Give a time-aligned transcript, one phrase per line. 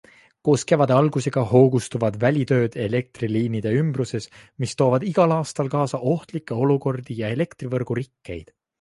[0.47, 4.29] Koos kevade algusega hoogustuvad välitööd elektriliinide ümbruses,
[4.65, 8.55] mis toovad igal aastal kaasa ohtlikke olukordi ja elektrivõrgu rikkeid.